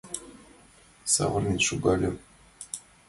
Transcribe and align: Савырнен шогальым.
Савырнен 1.13 1.59
шогальым. 1.67 2.15